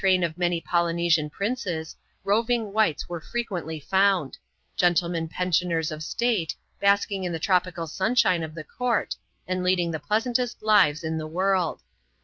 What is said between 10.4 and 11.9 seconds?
lives in the world.